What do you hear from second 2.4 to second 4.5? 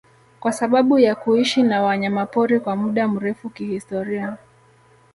kwa muda mrefu kihistoria